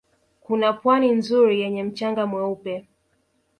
Kuna 0.43 0.73
Pwani 0.73 1.11
nzuri 1.11 1.59
yenye 1.61 1.83
mchanga 1.83 2.25
mweupe 2.27 2.87